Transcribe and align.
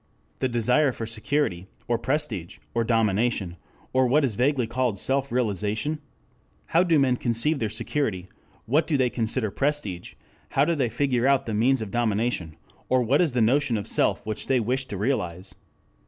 The 0.39 0.49
desire 0.49 0.91
for 0.91 1.05
security, 1.05 1.67
or 1.87 1.99
prestige, 1.99 2.57
or 2.73 2.83
domination, 2.83 3.55
or 3.93 4.07
what 4.07 4.25
is 4.25 4.33
vaguely 4.33 4.65
called 4.65 4.97
self 4.97 5.31
realization? 5.31 5.99
How 6.73 6.81
do 6.81 6.97
men 6.97 7.17
conceive 7.17 7.59
their 7.59 7.69
security, 7.69 8.25
what 8.65 8.87
do 8.87 8.97
they 8.97 9.11
consider 9.11 9.51
prestige, 9.51 10.15
how 10.57 10.65
do 10.65 10.73
they 10.73 10.89
figure 10.89 11.27
out 11.27 11.45
the 11.45 11.53
means 11.53 11.83
of 11.83 11.91
domination, 11.91 12.55
or 12.89 13.03
what 13.03 13.21
is 13.21 13.33
the 13.33 13.41
notion 13.41 13.77
of 13.77 13.85
self 13.85 14.25
which 14.25 14.47
they 14.47 14.59
wish 14.59 14.87
to 14.87 14.97
realize? 14.97 15.53